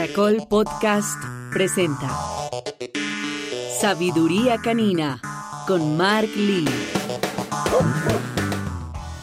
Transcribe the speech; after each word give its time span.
Caracol 0.00 0.46
Podcast 0.48 1.22
presenta 1.52 2.08
Sabiduría 3.82 4.56
Canina 4.56 5.20
con 5.66 5.98
Mark 5.98 6.30
Lee. 6.36 6.64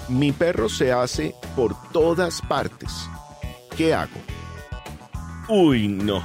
Mi 0.08 0.32
perro 0.34 0.70
se 0.70 0.92
hace 0.92 1.34
por 1.56 1.76
todas 1.92 2.44
partes. 2.44 3.10
¿Qué 3.76 3.96
hago? 3.96 4.20
Uy, 5.50 5.88
no. 5.88 6.24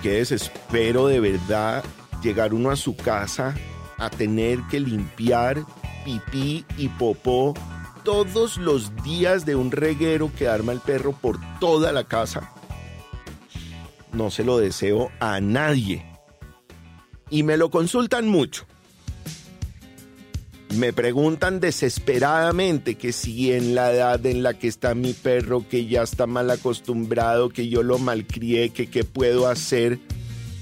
Qué 0.00 0.18
desespero 0.18 1.08
de 1.08 1.18
verdad 1.18 1.82
llegar 2.22 2.54
uno 2.54 2.70
a 2.70 2.76
su 2.76 2.96
casa 2.96 3.52
a 3.98 4.10
tener 4.10 4.60
que 4.70 4.78
limpiar 4.78 5.64
pipí 6.04 6.64
y 6.76 6.88
popó 6.88 7.54
todos 8.04 8.58
los 8.58 8.94
días 9.02 9.44
de 9.44 9.56
un 9.56 9.72
reguero 9.72 10.30
que 10.38 10.46
arma 10.46 10.70
el 10.70 10.78
perro 10.78 11.10
por 11.10 11.40
toda 11.58 11.90
la 11.90 12.04
casa. 12.04 12.52
No 14.18 14.32
se 14.32 14.42
lo 14.42 14.58
deseo 14.58 15.12
a 15.20 15.40
nadie. 15.40 16.04
Y 17.30 17.44
me 17.44 17.56
lo 17.56 17.70
consultan 17.70 18.26
mucho. 18.26 18.66
Me 20.74 20.92
preguntan 20.92 21.60
desesperadamente 21.60 22.96
que 22.96 23.12
si 23.12 23.52
en 23.52 23.76
la 23.76 23.92
edad 23.92 24.26
en 24.26 24.42
la 24.42 24.54
que 24.54 24.66
está 24.66 24.96
mi 24.96 25.12
perro, 25.12 25.68
que 25.68 25.86
ya 25.86 26.02
está 26.02 26.26
mal 26.26 26.50
acostumbrado, 26.50 27.48
que 27.48 27.68
yo 27.68 27.84
lo 27.84 28.00
malcrié, 28.00 28.70
que 28.70 28.88
qué 28.90 29.04
puedo 29.04 29.46
hacer. 29.46 30.00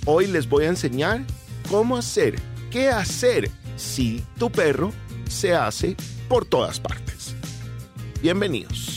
Hoy 0.05 0.27
les 0.27 0.51
voy 0.51 0.67
a 0.67 0.69
enseñar 0.69 1.25
cómo 1.71 1.97
hacer, 1.97 2.35
qué 2.71 2.91
hacer 2.91 3.51
si 3.77 4.23
tu 4.39 4.51
perro 4.51 4.93
se 5.31 5.55
hace 5.55 5.97
por 6.29 6.45
todas 6.45 6.79
partes. 6.79 7.35
Bienvenidos. 8.21 8.96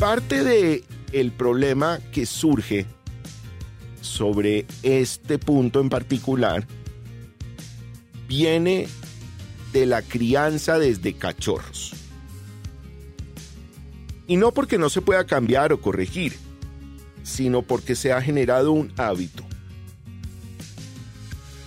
Parte 0.00 0.42
de 0.44 0.82
el 1.12 1.30
problema 1.30 1.98
que 2.10 2.24
surge 2.24 2.86
sobre 4.00 4.64
este 4.82 5.38
punto 5.38 5.78
en 5.78 5.90
particular 5.90 6.66
viene 8.26 8.88
de 9.74 9.84
la 9.84 10.00
crianza 10.00 10.78
desde 10.78 11.12
cachorros. 11.12 11.92
Y 14.26 14.36
no 14.36 14.52
porque 14.52 14.78
no 14.78 14.88
se 14.88 15.02
pueda 15.02 15.26
cambiar 15.26 15.70
o 15.70 15.82
corregir, 15.82 16.34
sino 17.22 17.60
porque 17.60 17.94
se 17.94 18.10
ha 18.14 18.22
generado 18.22 18.72
un 18.72 18.94
hábito. 18.96 19.44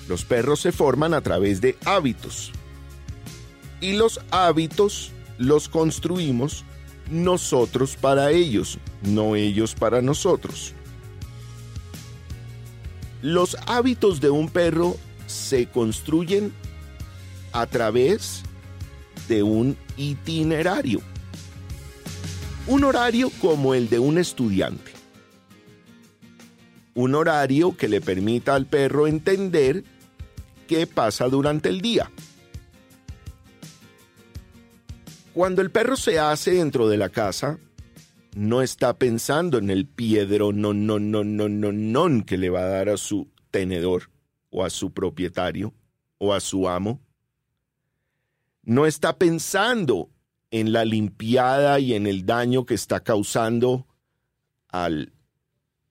Los 0.09 0.25
perros 0.25 0.59
se 0.59 0.71
forman 0.71 1.13
a 1.13 1.21
través 1.21 1.61
de 1.61 1.77
hábitos 1.85 2.51
y 3.79 3.93
los 3.93 4.21
hábitos 4.31 5.11
los 5.37 5.69
construimos 5.69 6.65
nosotros 7.09 7.95
para 7.95 8.31
ellos, 8.31 8.79
no 9.01 9.35
ellos 9.35 9.75
para 9.75 10.01
nosotros. 10.01 10.73
Los 13.21 13.57
hábitos 13.67 14.19
de 14.19 14.29
un 14.29 14.49
perro 14.49 14.97
se 15.27 15.67
construyen 15.67 16.53
a 17.53 17.65
través 17.67 18.43
de 19.27 19.43
un 19.43 19.77
itinerario. 19.95 21.01
Un 22.67 22.83
horario 22.83 23.31
como 23.41 23.73
el 23.73 23.89
de 23.89 23.99
un 23.99 24.17
estudiante. 24.17 24.91
Un 26.95 27.15
horario 27.15 27.75
que 27.75 27.87
le 27.87 28.01
permita 28.01 28.55
al 28.55 28.65
perro 28.65 29.07
entender 29.07 29.83
qué 30.67 30.87
pasa 30.87 31.27
durante 31.27 31.69
el 31.69 31.81
día. 31.81 32.11
Cuando 35.33 35.63
el 35.63 35.71
perro 35.71 35.95
se 35.95 36.19
hace 36.19 36.51
dentro 36.51 36.87
de 36.87 36.97
la 36.97 37.09
casa, 37.09 37.57
no 38.35 38.61
está 38.61 38.97
pensando 38.97 39.57
en 39.57 39.71
el 39.71 39.87
piedro 39.87 40.53
no, 40.53 40.73
no, 40.73 40.99
no, 40.99 41.23
no, 41.23 41.49
no, 41.49 41.71
no 41.71 42.25
que 42.25 42.37
le 42.37 42.49
va 42.49 42.61
a 42.61 42.67
dar 42.67 42.89
a 42.89 42.97
su 42.97 43.31
tenedor 43.49 44.11
o 44.51 44.63
a 44.63 44.69
su 44.69 44.93
propietario 44.93 45.73
o 46.19 46.33
a 46.33 46.39
su 46.39 46.69
amo. 46.69 47.01
No 48.61 48.85
está 48.85 49.17
pensando 49.17 50.11
en 50.51 50.71
la 50.71 50.85
limpiada 50.85 51.79
y 51.79 51.95
en 51.95 52.05
el 52.05 52.27
daño 52.27 52.67
que 52.67 52.75
está 52.75 52.99
causando 52.99 53.87
al 54.69 55.13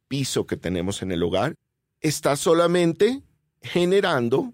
piso 0.06 0.46
que 0.46 0.56
tenemos 0.56 1.02
en 1.02 1.10
el 1.10 1.22
hogar. 1.22 1.56
Está 2.00 2.36
solamente 2.36 3.22
generando 3.60 4.52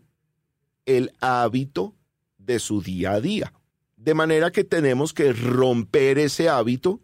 el 0.86 1.12
hábito 1.20 1.94
de 2.38 2.58
su 2.58 2.80
día 2.80 3.12
a 3.12 3.20
día. 3.20 3.52
De 3.98 4.14
manera 4.14 4.52
que 4.52 4.64
tenemos 4.64 5.12
que 5.12 5.32
romper 5.32 6.18
ese 6.18 6.48
hábito 6.48 7.00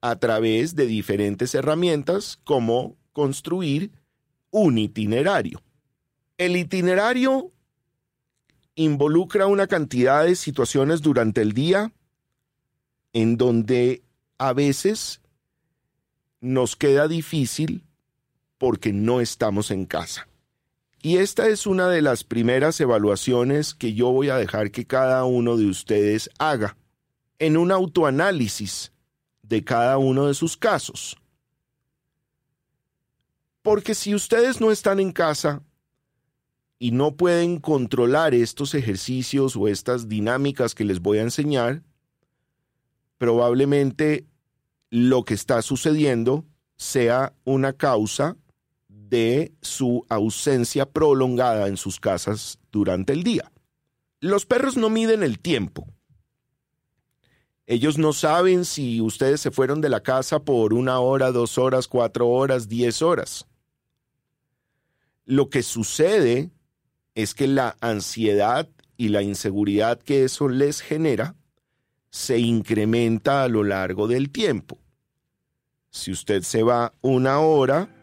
a 0.00 0.16
través 0.16 0.76
de 0.76 0.86
diferentes 0.86 1.54
herramientas 1.54 2.38
como 2.44 2.96
construir 3.12 3.90
un 4.50 4.78
itinerario. 4.78 5.62
El 6.36 6.56
itinerario 6.56 7.50
involucra 8.74 9.46
una 9.46 9.66
cantidad 9.66 10.24
de 10.24 10.36
situaciones 10.36 11.02
durante 11.02 11.40
el 11.42 11.52
día 11.52 11.92
en 13.12 13.36
donde 13.36 14.02
a 14.36 14.52
veces 14.52 15.20
nos 16.40 16.76
queda 16.76 17.08
difícil 17.08 17.84
porque 18.58 18.92
no 18.92 19.20
estamos 19.20 19.70
en 19.70 19.86
casa. 19.86 20.27
Y 21.08 21.16
esta 21.16 21.48
es 21.48 21.66
una 21.66 21.88
de 21.88 22.02
las 22.02 22.22
primeras 22.22 22.78
evaluaciones 22.82 23.72
que 23.72 23.94
yo 23.94 24.10
voy 24.12 24.28
a 24.28 24.36
dejar 24.36 24.70
que 24.70 24.86
cada 24.86 25.24
uno 25.24 25.56
de 25.56 25.64
ustedes 25.64 26.28
haga 26.38 26.76
en 27.38 27.56
un 27.56 27.72
autoanálisis 27.72 28.92
de 29.40 29.64
cada 29.64 29.96
uno 29.96 30.26
de 30.26 30.34
sus 30.34 30.58
casos. 30.58 31.16
Porque 33.62 33.94
si 33.94 34.14
ustedes 34.14 34.60
no 34.60 34.70
están 34.70 35.00
en 35.00 35.12
casa 35.12 35.62
y 36.78 36.90
no 36.90 37.16
pueden 37.16 37.58
controlar 37.58 38.34
estos 38.34 38.74
ejercicios 38.74 39.56
o 39.56 39.66
estas 39.66 40.10
dinámicas 40.10 40.74
que 40.74 40.84
les 40.84 41.00
voy 41.00 41.16
a 41.16 41.22
enseñar, 41.22 41.82
probablemente 43.16 44.26
lo 44.90 45.24
que 45.24 45.32
está 45.32 45.62
sucediendo 45.62 46.44
sea 46.76 47.32
una 47.44 47.72
causa 47.72 48.36
de 49.08 49.52
su 49.62 50.04
ausencia 50.08 50.86
prolongada 50.86 51.68
en 51.68 51.76
sus 51.76 52.00
casas 52.00 52.58
durante 52.70 53.12
el 53.12 53.22
día. 53.22 53.50
Los 54.20 54.46
perros 54.46 54.76
no 54.76 54.90
miden 54.90 55.22
el 55.22 55.38
tiempo. 55.38 55.86
Ellos 57.66 57.98
no 57.98 58.12
saben 58.12 58.64
si 58.64 59.00
ustedes 59.00 59.40
se 59.40 59.50
fueron 59.50 59.80
de 59.80 59.90
la 59.90 60.02
casa 60.02 60.40
por 60.40 60.72
una 60.72 61.00
hora, 61.00 61.32
dos 61.32 61.58
horas, 61.58 61.86
cuatro 61.86 62.28
horas, 62.28 62.68
diez 62.68 63.02
horas. 63.02 63.46
Lo 65.24 65.50
que 65.50 65.62
sucede 65.62 66.50
es 67.14 67.34
que 67.34 67.46
la 67.46 67.76
ansiedad 67.80 68.68
y 68.96 69.08
la 69.08 69.22
inseguridad 69.22 70.00
que 70.00 70.24
eso 70.24 70.48
les 70.48 70.80
genera 70.80 71.34
se 72.10 72.38
incrementa 72.38 73.42
a 73.42 73.48
lo 73.48 73.64
largo 73.64 74.08
del 74.08 74.30
tiempo. 74.30 74.78
Si 75.90 76.10
usted 76.10 76.42
se 76.42 76.62
va 76.62 76.94
una 77.00 77.40
hora, 77.40 77.97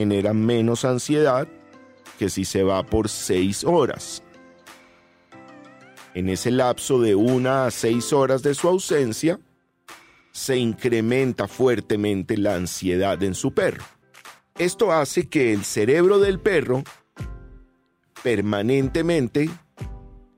genera 0.00 0.32
menos 0.32 0.86
ansiedad 0.86 1.46
que 2.18 2.30
si 2.30 2.46
se 2.46 2.62
va 2.62 2.82
por 2.84 3.10
seis 3.10 3.64
horas. 3.64 4.22
En 6.14 6.30
ese 6.30 6.50
lapso 6.50 7.00
de 7.00 7.14
una 7.14 7.66
a 7.66 7.70
seis 7.70 8.12
horas 8.12 8.42
de 8.42 8.54
su 8.54 8.66
ausencia, 8.66 9.38
se 10.32 10.56
incrementa 10.56 11.46
fuertemente 11.46 12.38
la 12.38 12.54
ansiedad 12.54 13.22
en 13.22 13.34
su 13.34 13.52
perro. 13.52 13.84
Esto 14.58 14.90
hace 14.90 15.28
que 15.28 15.52
el 15.52 15.64
cerebro 15.64 16.18
del 16.18 16.40
perro 16.40 16.82
permanentemente 18.22 19.50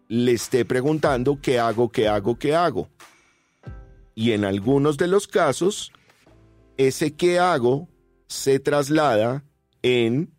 le 0.08 0.32
esté 0.32 0.64
preguntando 0.64 1.38
qué 1.40 1.60
hago, 1.60 1.90
qué 1.90 2.08
hago, 2.08 2.36
qué 2.36 2.54
hago. 2.54 2.88
Y 4.14 4.32
en 4.32 4.44
algunos 4.44 4.96
de 4.96 5.06
los 5.06 5.28
casos, 5.28 5.92
ese 6.76 7.14
qué 7.14 7.38
hago 7.38 7.88
se 8.26 8.58
traslada 8.58 9.44
en 9.82 10.32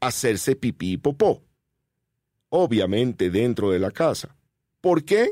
hacerse 0.00 0.56
pipí 0.56 0.92
y 0.92 0.96
popó. 0.96 1.42
Obviamente 2.48 3.30
dentro 3.30 3.70
de 3.70 3.78
la 3.78 3.90
casa. 3.90 4.36
¿Por 4.80 5.04
qué? 5.04 5.30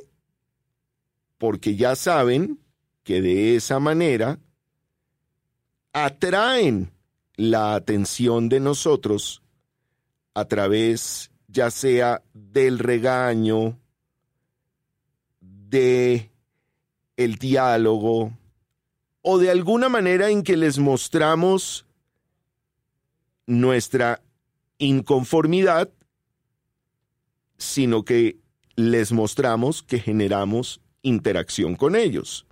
Porque 1.38 1.76
ya 1.76 1.97
saben 1.97 2.59
que 3.05 3.23
de 3.23 3.56
esa 3.56 3.79
manera 3.79 4.38
atraen 5.93 6.91
la 7.37 7.75
atención 7.75 8.49
de 8.49 8.61
nosotros 8.61 9.43
a 10.35 10.44
través 10.47 11.31
ya 11.47 11.70
sea 11.70 12.23
del 12.32 12.81
regaño, 12.81 13.79
de 15.41 16.32
el 17.17 17.37
diálogo, 17.37 18.32
o 19.23 19.38
de 19.38 19.50
alguna 19.50 19.88
manera 19.88 20.31
en 20.31 20.43
que 20.43 20.56
les 20.56 20.79
mostramos 20.79 21.87
nuestra 23.46 24.23
inconformidad, 24.79 25.91
sino 27.56 28.05
que 28.05 28.38
les 28.76 29.12
mostramos 29.12 29.82
que 29.82 30.00
generamos 30.00 30.81
interacción 31.02 31.76
con 31.76 31.96
ellos. 31.96 32.46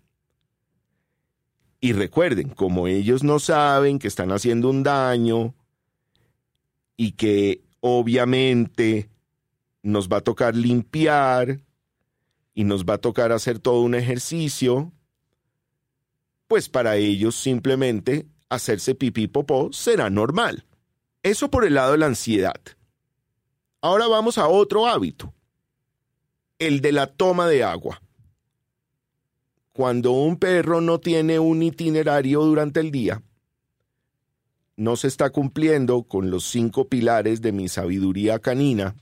Y 1.80 1.94
recuerden, 1.94 2.50
como 2.50 2.86
ellos 2.86 3.24
no 3.24 3.40
saben 3.40 3.98
que 3.98 4.06
están 4.06 4.30
haciendo 4.30 4.70
un 4.70 4.84
daño 4.84 5.54
y 6.96 7.12
que 7.12 7.62
obviamente 7.80 9.10
nos 9.82 10.08
va 10.08 10.18
a 10.18 10.20
tocar 10.20 10.54
limpiar 10.54 11.60
y 12.54 12.64
nos 12.64 12.84
va 12.84 12.94
a 12.94 12.98
tocar 12.98 13.32
hacer 13.32 13.58
todo 13.58 13.80
un 13.80 13.96
ejercicio, 13.96 14.92
pues 16.46 16.68
para 16.68 16.96
ellos 16.96 17.34
simplemente 17.34 18.26
hacerse 18.48 18.94
pipí 18.94 19.26
popó 19.26 19.72
será 19.72 20.10
normal. 20.10 20.64
Eso 21.22 21.50
por 21.50 21.64
el 21.64 21.74
lado 21.74 21.92
de 21.92 21.98
la 21.98 22.06
ansiedad. 22.06 22.60
Ahora 23.80 24.08
vamos 24.08 24.38
a 24.38 24.48
otro 24.48 24.86
hábito, 24.86 25.32
el 26.58 26.80
de 26.80 26.92
la 26.92 27.06
toma 27.06 27.48
de 27.48 27.62
agua. 27.62 28.02
Cuando 29.72 30.12
un 30.12 30.36
perro 30.36 30.80
no 30.80 31.00
tiene 31.00 31.38
un 31.38 31.62
itinerario 31.62 32.42
durante 32.42 32.80
el 32.80 32.90
día, 32.90 33.22
no 34.76 34.96
se 34.96 35.08
está 35.08 35.30
cumpliendo 35.30 36.02
con 36.02 36.30
los 36.30 36.44
cinco 36.44 36.88
pilares 36.88 37.40
de 37.40 37.52
mi 37.52 37.68
sabiduría 37.68 38.38
canina 38.38 38.96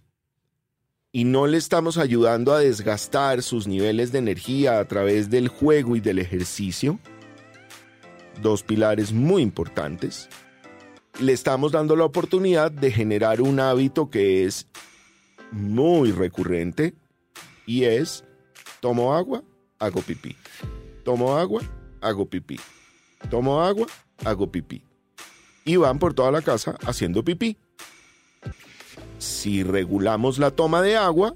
y 1.12 1.24
no 1.24 1.46
le 1.46 1.56
estamos 1.56 1.96
ayudando 1.96 2.52
a 2.52 2.60
desgastar 2.60 3.42
sus 3.42 3.66
niveles 3.66 4.12
de 4.12 4.18
energía 4.18 4.78
a 4.78 4.84
través 4.86 5.30
del 5.30 5.48
juego 5.48 5.96
y 5.96 6.00
del 6.00 6.18
ejercicio, 6.18 6.98
dos 8.42 8.62
pilares 8.62 9.12
muy 9.12 9.42
importantes, 9.42 10.28
le 11.18 11.32
estamos 11.32 11.72
dando 11.72 11.96
la 11.96 12.04
oportunidad 12.04 12.70
de 12.70 12.92
generar 12.92 13.40
un 13.40 13.60
hábito 13.60 14.10
que 14.10 14.44
es 14.44 14.66
muy 15.50 16.12
recurrente 16.12 16.94
y 17.66 17.84
es 17.84 18.24
tomo 18.80 19.14
agua, 19.14 19.42
hago 19.78 20.00
pipí. 20.02 20.36
Tomo 21.04 21.36
agua, 21.36 21.62
hago 22.00 22.26
pipí. 22.26 22.58
Tomo 23.28 23.60
agua, 23.60 23.86
hago 24.24 24.50
pipí. 24.50 24.82
Y 25.64 25.76
van 25.76 25.98
por 25.98 26.14
toda 26.14 26.30
la 26.30 26.42
casa 26.42 26.76
haciendo 26.86 27.24
pipí. 27.24 27.56
Si 29.18 29.62
regulamos 29.62 30.38
la 30.38 30.50
toma 30.50 30.80
de 30.80 30.96
agua, 30.96 31.34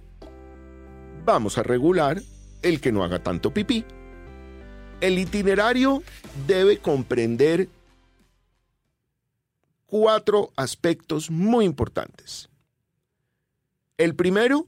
vamos 1.25 1.59
a 1.59 1.62
regular 1.62 2.23
el 2.62 2.81
que 2.81 2.93
no 2.93 3.05
haga 3.05 3.23
tanto 3.23 3.53
pipí. 3.53 3.85
El 5.00 5.19
itinerario 5.19 6.03
debe 6.47 6.79
comprender 6.79 7.69
cuatro 9.94 10.52
aspectos 10.56 11.31
muy 11.31 11.64
importantes. 11.64 12.49
El 13.96 14.17
primero, 14.17 14.67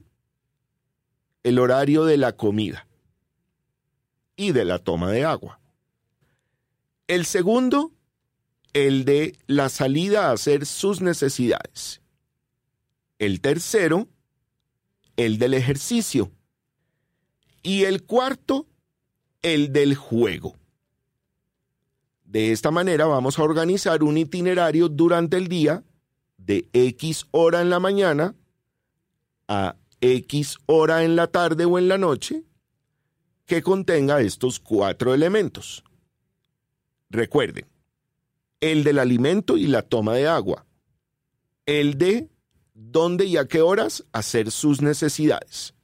el 1.43 1.59
horario 1.59 2.05
de 2.05 2.15
la 2.15 2.37
comida 2.37 2.87
y 4.37 4.53
de 4.53 4.63
la 4.63 4.79
toma 4.79 5.11
de 5.11 5.25
agua. 5.25 5.59
El 7.07 7.25
segundo, 7.25 7.91
el 8.71 9.03
de 9.03 9.37
la 9.47 9.67
salida 9.67 10.29
a 10.29 10.31
hacer 10.31 10.65
sus 10.65 11.01
necesidades. 11.01 11.99
El 13.19 13.41
tercero, 13.41 14.07
el 15.17 15.39
del 15.39 15.55
ejercicio. 15.55 16.31
Y 17.63 17.83
el 17.83 18.05
cuarto, 18.05 18.65
el 19.41 19.73
del 19.73 19.95
juego. 19.95 20.55
De 22.27 22.51
esta 22.51 22.71
manera 22.71 23.05
vamos 23.05 23.39
a 23.39 23.43
organizar 23.43 24.03
un 24.03 24.17
itinerario 24.17 24.89
durante 24.89 25.37
el 25.37 25.47
día 25.47 25.85
de 26.37 26.67
X 26.73 27.25
hora 27.31 27.61
en 27.61 27.69
la 27.69 27.79
mañana 27.79 28.35
a 29.47 29.77
X 30.01 30.57
hora 30.65 31.05
en 31.05 31.15
la 31.15 31.27
tarde 31.27 31.63
o 31.63 31.79
en 31.79 31.87
la 31.87 31.97
noche 31.97 32.43
que 33.45 33.63
contenga 33.63 34.19
estos 34.19 34.59
cuatro 34.59 35.13
elementos. 35.13 35.85
Recuerden, 37.09 37.65
el 38.59 38.83
del 38.83 38.99
alimento 38.99 39.55
y 39.55 39.67
la 39.67 39.81
toma 39.81 40.13
de 40.13 40.27
agua, 40.27 40.65
el 41.65 41.97
de 41.97 42.29
dónde 42.73 43.23
y 43.23 43.37
a 43.37 43.47
qué 43.47 43.61
horas 43.61 44.03
hacer 44.11 44.51
sus 44.51 44.81
necesidades, 44.81 45.75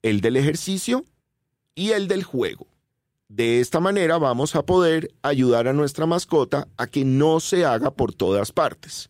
el 0.00 0.22
del 0.22 0.38
ejercicio 0.38 1.04
y 1.74 1.90
el 1.90 2.08
del 2.08 2.24
juego. 2.24 2.66
De 3.30 3.60
esta 3.60 3.78
manera 3.78 4.18
vamos 4.18 4.56
a 4.56 4.66
poder 4.66 5.14
ayudar 5.22 5.68
a 5.68 5.72
nuestra 5.72 6.04
mascota 6.04 6.66
a 6.76 6.88
que 6.88 7.04
no 7.04 7.38
se 7.38 7.64
haga 7.64 7.92
por 7.92 8.12
todas 8.12 8.50
partes. 8.50 9.08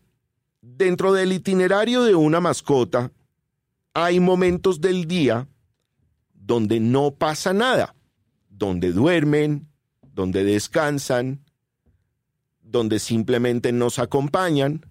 Dentro 0.61 1.11
del 1.11 1.33
itinerario 1.33 2.03
de 2.03 2.13
una 2.13 2.39
mascota 2.39 3.11
hay 3.95 4.19
momentos 4.19 4.79
del 4.79 5.07
día 5.07 5.47
donde 6.35 6.79
no 6.79 7.15
pasa 7.15 7.51
nada, 7.51 7.95
donde 8.47 8.91
duermen, 8.91 9.67
donde 10.13 10.43
descansan, 10.43 11.43
donde 12.61 12.99
simplemente 12.99 13.71
nos 13.71 13.97
acompañan. 13.97 14.85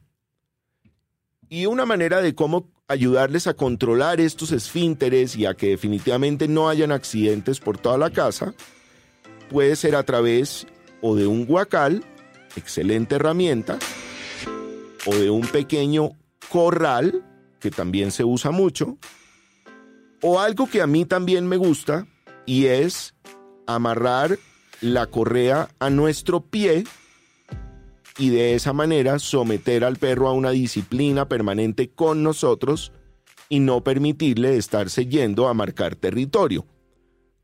Y 1.48 1.66
una 1.66 1.86
manera 1.86 2.20
de 2.20 2.34
cómo 2.34 2.68
ayudarles 2.88 3.46
a 3.46 3.54
controlar 3.54 4.20
estos 4.20 4.50
esfínteres 4.50 5.36
y 5.36 5.46
a 5.46 5.54
que 5.54 5.68
definitivamente 5.68 6.48
no 6.48 6.68
hayan 6.68 6.90
accidentes 6.90 7.60
por 7.60 7.78
toda 7.78 7.96
la 7.96 8.10
casa 8.10 8.56
puede 9.50 9.76
ser 9.76 9.96
a 9.96 10.04
través 10.04 10.66
o 11.02 11.16
de 11.16 11.26
un 11.26 11.44
guacal, 11.44 12.04
excelente 12.56 13.16
herramienta, 13.16 13.78
o 15.06 15.14
de 15.14 15.28
un 15.28 15.46
pequeño 15.46 16.12
corral, 16.48 17.24
que 17.58 17.70
también 17.70 18.12
se 18.12 18.24
usa 18.24 18.50
mucho, 18.50 18.96
o 20.22 20.40
algo 20.40 20.68
que 20.68 20.80
a 20.80 20.86
mí 20.86 21.04
también 21.04 21.46
me 21.46 21.56
gusta, 21.56 22.06
y 22.46 22.66
es 22.66 23.14
amarrar 23.66 24.38
la 24.80 25.06
correa 25.06 25.68
a 25.78 25.90
nuestro 25.90 26.40
pie 26.40 26.84
y 28.18 28.30
de 28.30 28.54
esa 28.54 28.72
manera 28.72 29.18
someter 29.18 29.84
al 29.84 29.96
perro 29.96 30.28
a 30.28 30.32
una 30.32 30.50
disciplina 30.50 31.28
permanente 31.28 31.90
con 31.90 32.22
nosotros 32.22 32.92
y 33.48 33.60
no 33.60 33.82
permitirle 33.82 34.56
estarse 34.56 35.06
yendo 35.06 35.48
a 35.48 35.54
marcar 35.54 35.96
territorio. 35.96 36.66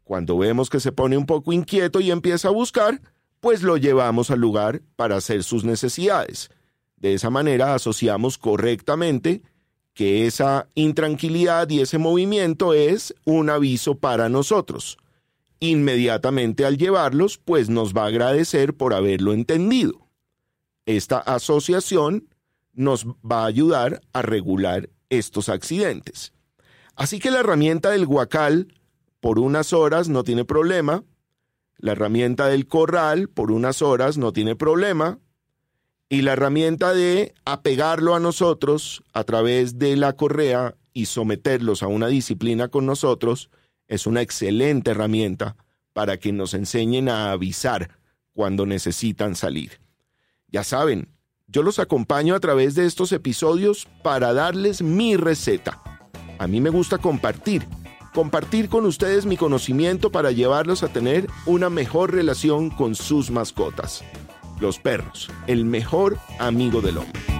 Cuando 0.06 0.38
vemos 0.38 0.70
que 0.70 0.78
se 0.78 0.92
pone 0.92 1.16
un 1.16 1.26
poco 1.26 1.52
inquieto 1.52 1.98
y 1.98 2.12
empieza 2.12 2.46
a 2.46 2.52
buscar, 2.52 3.02
pues 3.40 3.64
lo 3.64 3.76
llevamos 3.76 4.30
al 4.30 4.38
lugar 4.38 4.80
para 4.94 5.16
hacer 5.16 5.42
sus 5.42 5.64
necesidades. 5.64 6.48
De 6.96 7.14
esa 7.14 7.28
manera 7.28 7.74
asociamos 7.74 8.38
correctamente 8.38 9.42
que 9.94 10.28
esa 10.28 10.68
intranquilidad 10.76 11.68
y 11.70 11.80
ese 11.80 11.98
movimiento 11.98 12.72
es 12.72 13.16
un 13.24 13.50
aviso 13.50 13.98
para 13.98 14.28
nosotros. 14.28 14.96
Inmediatamente 15.58 16.64
al 16.64 16.78
llevarlos, 16.78 17.36
pues 17.38 17.68
nos 17.68 17.92
va 17.92 18.04
a 18.04 18.06
agradecer 18.06 18.74
por 18.76 18.94
haberlo 18.94 19.32
entendido. 19.32 20.06
Esta 20.84 21.18
asociación 21.18 22.28
nos 22.74 23.08
va 23.08 23.42
a 23.42 23.46
ayudar 23.46 24.02
a 24.12 24.22
regular 24.22 24.88
estos 25.10 25.48
accidentes. 25.48 26.32
Así 26.94 27.18
que 27.18 27.32
la 27.32 27.40
herramienta 27.40 27.90
del 27.90 28.06
guacal 28.06 28.68
por 29.26 29.40
unas 29.40 29.72
horas 29.72 30.08
no 30.08 30.22
tiene 30.22 30.44
problema. 30.44 31.02
La 31.78 31.90
herramienta 31.90 32.46
del 32.46 32.68
corral 32.68 33.28
por 33.28 33.50
unas 33.50 33.82
horas 33.82 34.18
no 34.18 34.32
tiene 34.32 34.54
problema. 34.54 35.18
Y 36.08 36.22
la 36.22 36.34
herramienta 36.34 36.94
de 36.94 37.34
apegarlo 37.44 38.14
a 38.14 38.20
nosotros 38.20 39.02
a 39.12 39.24
través 39.24 39.80
de 39.80 39.96
la 39.96 40.12
correa 40.12 40.76
y 40.92 41.06
someterlos 41.06 41.82
a 41.82 41.88
una 41.88 42.06
disciplina 42.06 42.68
con 42.68 42.86
nosotros 42.86 43.50
es 43.88 44.06
una 44.06 44.22
excelente 44.22 44.92
herramienta 44.92 45.56
para 45.92 46.18
que 46.18 46.30
nos 46.30 46.54
enseñen 46.54 47.08
a 47.08 47.32
avisar 47.32 47.90
cuando 48.32 48.64
necesitan 48.64 49.34
salir. 49.34 49.80
Ya 50.46 50.62
saben, 50.62 51.08
yo 51.48 51.64
los 51.64 51.80
acompaño 51.80 52.36
a 52.36 52.40
través 52.40 52.76
de 52.76 52.86
estos 52.86 53.10
episodios 53.10 53.88
para 54.04 54.32
darles 54.34 54.82
mi 54.82 55.16
receta. 55.16 55.82
A 56.38 56.46
mí 56.46 56.60
me 56.60 56.70
gusta 56.70 56.98
compartir 56.98 57.66
compartir 58.16 58.70
con 58.70 58.86
ustedes 58.86 59.26
mi 59.26 59.36
conocimiento 59.36 60.10
para 60.10 60.30
llevarlos 60.30 60.82
a 60.82 60.88
tener 60.88 61.28
una 61.44 61.68
mejor 61.68 62.14
relación 62.14 62.70
con 62.70 62.94
sus 62.94 63.30
mascotas. 63.30 64.02
Los 64.58 64.78
perros, 64.78 65.30
el 65.46 65.66
mejor 65.66 66.16
amigo 66.38 66.80
del 66.80 66.96
hombre. 66.96 67.35